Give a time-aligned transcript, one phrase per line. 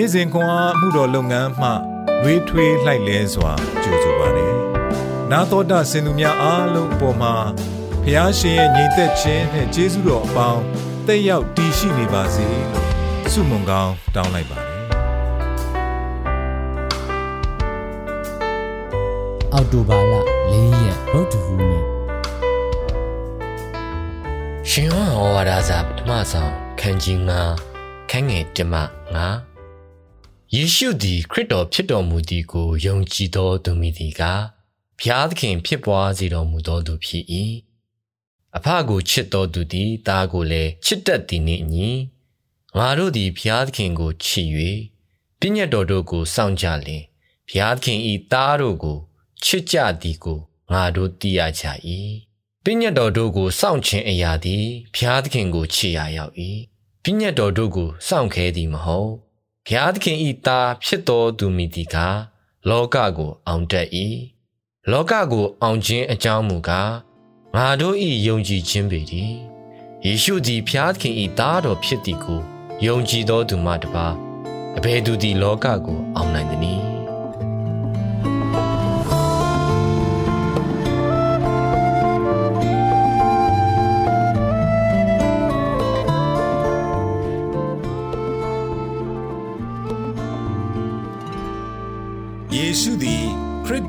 [0.00, 1.68] နေ့စဉ်ခွန်အားမှုတော်လုပ်ငန်းမှ
[2.22, 4.56] လွေးထွေးလှိုက်လဲစွာကြိုဆိုပါရယ်
[5.30, 7.34] နာတော်တာစင်သူများအားလုံးအပေါ်မှာ
[8.04, 10.62] ဖျားရှင်ရဲ့ညီသက်ခြင်းနဲ့ကျေးဇူးတော်အပေါင်း
[11.06, 12.88] တက်ရောက်တည်ရှိနေပါစေလို့
[13.32, 14.76] ဆုမွန်ကောင်းတောင်းလိုက်ပါတယ်
[19.52, 20.12] အောက်တိုဘာလ
[20.52, 21.84] ၄ရက်ဗုဒ္ဓဟူးနေ့
[24.70, 27.18] ရှင်ဟောဝါဒစာပထမဆုံးခန်းကြီး
[27.64, 28.82] 9ခန်းငယ်1မှ
[29.16, 29.57] 9
[30.54, 34.42] ယေရှုသည်ခရစ်တော်ဖြစ်တော်မူသည်ကိုယုံကြည်သောသူမည်သည်ကား
[34.98, 37.24] ဘုရားသခင်ဖြစ်ပွားစေတော်မူသောသူဖြစ်၏
[38.56, 41.88] အဖကိုချစ်တော်သူသည်သားကိုလည်းချစ်တတ်သည်နှင့်အညီ
[42.76, 44.48] ငါတို့သည်ဘုရားသခင်ကိုချစ်၍
[45.38, 47.02] ပြည့်ညတ်တော်တို့ကိုစောင့်ကြလင်
[47.48, 47.98] ဘုရားသခင်၏
[48.32, 48.98] သားတို့ကို
[49.44, 50.38] ချစ်ကြသည်ကို
[50.72, 51.64] ငါတို့သိရကြ၏
[52.64, 56.34] ပြည့်ညတ်တော်တို့ကိုစောင့်ခြင်းအရာသည်ဘုရားသခင်ကိုချစ်ရာရောက်၏
[57.02, 59.27] ပြည့်ညတ်တော်တို့ကိုစောင့်ခဲသည်မဟုတ်
[59.68, 62.18] ဘုရားသခင်ဤသားဖြစ်တော်သူမိသည်ကား
[62.68, 63.88] လောကကိုအောင်တတ်၏
[64.90, 66.92] လောကကိုအောင်ခြင်းအကြောင်းမူကား
[67.56, 69.32] ငါတို့ဤယုံကြည်ခြင်းပေသည်
[70.04, 72.40] ယေရှုသည်ဘုရားသခင်ဤသားတော်ဖြစ်သည်ကို
[72.86, 74.06] ယုံကြည်သောသူမှတပါ
[74.76, 76.97] အဘယ်သူသည်လောကကိုအောင်နိုင်သနည်း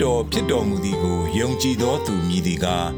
[0.01, 2.89] တော်ဖြစ်တော်မူသည်ကိုယုံကြည်သောသူမည်သည်ကား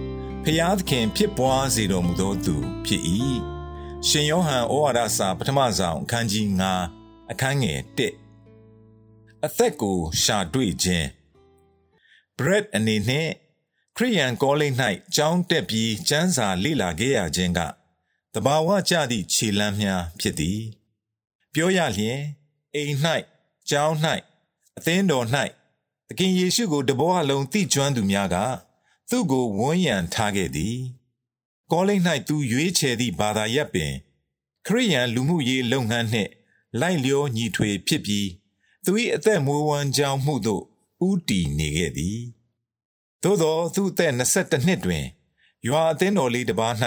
[0.43, 2.55] ဖျားသခင်ဖြစ်ပွားစေတော်မူသောသူ
[2.85, 3.03] ဖြစ်၏
[4.07, 6.47] ရှင်ယောဟန်ဩဝါဒစာပထမဆုံးအခန်းကြီး
[6.89, 7.79] 9အခန်းငယ်
[8.45, 11.07] 1အသက်ကိုရှာတွေ့ခြင်း
[12.37, 13.29] bread အနေနဲ့
[13.97, 14.75] ခရိယန်ကောလိပ်၌
[15.15, 17.59] ကျောင်းတက်ပြီးကျမ်းစာလေ့လာခဲ့ရခြင်းက
[18.33, 20.61] တဘာဝကြသည့်ခြေလမ်းများဖြစ်သည်
[21.53, 22.19] ပြောရလျင်
[22.75, 22.95] အိမ်၌
[23.69, 23.95] ကျောင်း၌
[24.77, 25.27] အသင်းတော်၌
[26.11, 28.35] သခင်ယေရှုကိုတဘောအလုံးသိကျွမ်းသူများက
[29.09, 30.77] သူ့ကိုဝန်းရံထားခဲ့သည်
[31.71, 33.91] ကောလိပ်၌သူရွေးချယ်သည့်ဘာသာရပ်ပင်
[34.65, 36.31] ခရိယန်လူမှုရေးလုပ်ငန်းနှင့်
[36.79, 38.29] လိုက်လျောညီထွေဖြစ်ပြီး
[38.85, 40.63] သူ၏အသက်မွေးဝမ်းကြောင်းမှုသို့
[41.07, 42.19] ဥတီနေခဲ့သည်
[43.23, 45.05] သို့သောသူအသက်22နှစ်တွင်
[45.67, 46.73] ရွာအသင်းတော်လေးတစ်ပါး၌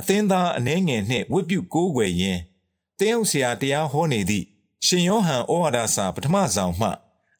[0.00, 2.40] အသင်းသားအနှဲငယ်နှင့်ဝတ်ပြုကိုးကွယ်ရင်း
[2.98, 4.46] တင်းအောင်ဆရာတရားဟောနေသည့်
[4.86, 6.90] ရှင်ယောဟန်ဩဝါဒစာပထမဆောင်မှ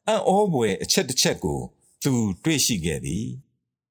[0.07, 1.59] အံ့ဩဖွယ်အချက်တစ်ချက်ကို
[2.03, 2.13] သူ
[2.43, 3.25] တွေ့ရှိခဲ့သည်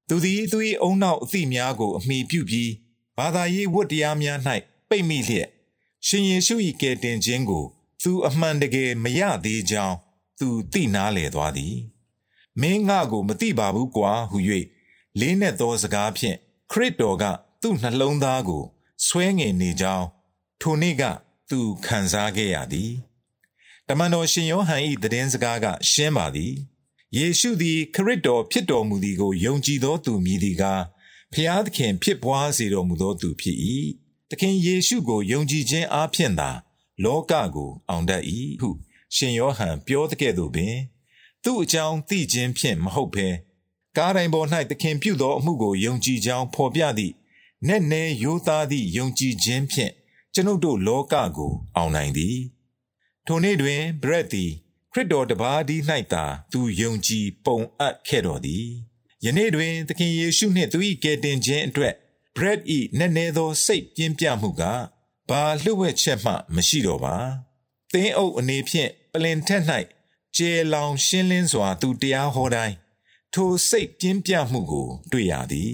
[0.07, 2.71] သူသည်သူ၏အုံနောက်အသည့်များကိုအမိပြုပြီး
[3.17, 4.39] ဘာသာရေးဝတ်တရားများ၌
[4.89, 5.49] ပိတ်မိလျက်
[6.07, 7.65] ရှင်ယေရှု၏ကယ်တင်ခြင်းကို
[8.03, 9.97] သူအမှန်တကယ်မရသေးကြောင်း
[10.39, 11.75] သူသိနာလေသွားသည်
[12.61, 14.37] မင်းငါကိုမသိပါဘူးကွာဟု၍
[15.19, 16.37] လေးနဲ့သောစကားဖြင့်
[16.71, 17.23] ခရစ်တော်က
[17.61, 18.63] သူ့နှလုံးသားကို
[19.05, 20.05] ဆွဲငင်နေကြောင်း
[20.61, 21.03] ထိုနေ့က
[21.49, 22.91] သူခံစားခဲ့ရသည်
[23.93, 26.53] တမန်တော်ရှင်ယောဟန်၏သတင်းစကားကရှင်းပါသည်
[27.17, 30.83] ယေရှုသည်ခရစ်တော်ဖြစ်တော်မူသည်ကိုယုံကြည်သောသူမည်သည်ကား
[31.33, 33.57] ဖျားသခင်ဖြစ်ပွားစေတော်မူသောသူဖြစ်၏
[34.29, 36.49] သခင်ယေရှုကိုယုံကြည်ခြင်းအားဖြင့်သာ
[37.03, 38.23] လောကကို အောင်တတ်၏
[38.61, 38.69] ဟု
[39.15, 40.75] ရှင်ယောဟန်ပြောတဲ့ကဲ့သို့ပင်
[41.43, 43.27] သူ့အကြောင်းသိခြင်းဖြင့်မဟုတ်ဘဲ
[43.97, 47.13] ကားတိုင်းပေါ်၌သခင်ပြုသောအမှုကိုယုံကြည်ကြောင်းဖော်ပြသည့်
[47.67, 49.91] နက်နဲရိုးသားသည့်ယုံကြည်ခြင်းဖြင့်
[50.33, 52.37] ကျွန်ုပ်တို့လောကကို အောင်နိုင်သည်
[53.27, 54.51] ထိုနေ့တွင်ဘရက်သည်
[54.91, 55.77] ခရစ်တော်တပါးဒီ၌
[56.13, 58.67] သာသူယုံကြည်ပုံအပ်ခဲ့တော်သည်
[59.25, 61.93] ယနေ့တွင်သခင်ယေရှုနှင့်သူ၏ကယ်တင်ခြင်းအတွက်
[62.35, 62.59] ဘရက်၏
[62.99, 64.63] နက်နဲသောစိတ်ပြင်းပြမှုက
[65.29, 67.15] ဘာလှုပ်ဝက်ချက်မှမရှိတော့ပါ
[67.93, 69.63] သင်းအုပ်အနေဖြင့်ပလင်ထက်၌
[70.37, 72.75] ကျေလောင်ရှင်းလင်းစွာသူတရားဟောတိုင်း
[73.33, 75.73] ထိုစိတ်ပြင်းပြမှုကို တွေ့ရသည်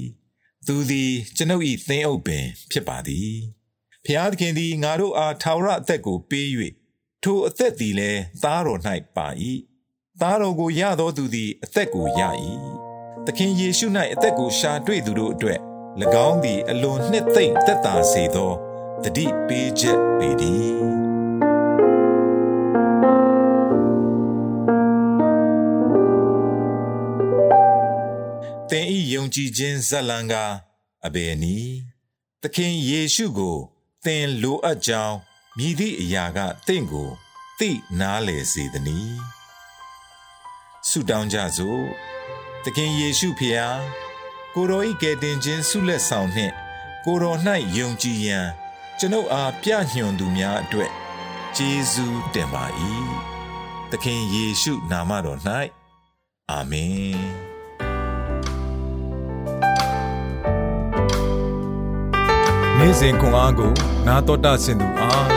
[0.67, 3.31] သူသည်ကျွန်ုပ်၏သင်းအုပ်ပင် ဖြစ်ပါသည်
[4.05, 6.47] ဖျားသခင်သည်ငါတို့အားထာဝရအသက်ကိုပေး၍
[7.23, 8.81] ထိုအသက်သည်လည်းသားတော်၌
[9.15, 9.27] ပါ၏
[10.21, 12.21] သားတော်ကိုရသောသူသည်အသက်ကိုရ၏
[13.25, 15.59] သခင်ယေရှု၌အသက်ကိုရှာတွေ့သူတို့အတွက်၎
[16.27, 18.51] င်းသည်အလွန်နှစ်သိမ့်သက်သာစေသော
[19.03, 21.07] တတိပေးချက်ပေသည်
[28.69, 30.33] သင်ဤယုံကြည်ခြင်းဇလံက
[31.05, 31.77] အဘယ်နည်း
[32.41, 33.57] သခင်ယေရှုကို
[34.05, 35.17] သင်လိုအပ်ကြောင်း
[35.57, 37.09] မြည်သည့်အရာကတင့်ကို
[37.59, 37.69] သိ
[37.99, 39.21] နားလေစေသနည်း
[40.89, 41.83] ဆုတောင်းကြစို့
[42.63, 43.69] သခင်ယေရှုဖေဟာ
[44.53, 46.53] ကိုတော်ဤကယ်တင်ခြင်းဆုလက်ဆောင်နှင့်
[47.05, 47.39] ကိုတော်၌
[47.77, 48.47] ယုံကြည်ရန်
[48.99, 50.91] ကျွန်ုပ်အားပြညွှန်သူများအတွက်
[51.55, 52.65] ကျေးဇူးတင်ပါ၏
[53.91, 55.39] သခင်ယေရှုနာမတော်၌
[56.51, 57.47] အာမင်
[62.77, 63.71] နေ့စဉ်ခွန်အားကို
[64.07, 65.36] နာတော်တာဆင်သူအားလုံ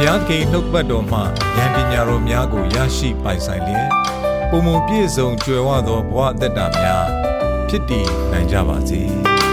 [0.00, 1.18] ဘုရားသခင်နှုတ်ပတ်တော်မှ
[1.56, 3.88] ဉာဏ်ပညာတော်များကိုရရှိပိုင်ဆိုင်လျက်
[4.50, 7.06] ပုံမပြည့်စုံကြွယ်ဝသောဘဝအသက်တာများ
[7.68, 9.02] ဖြစ်တည်နိုင်ကြပါစေ။